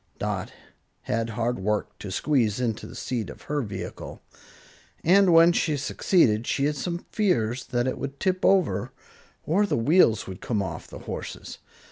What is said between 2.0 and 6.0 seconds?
squeeze into the seat of her vehicle, and when she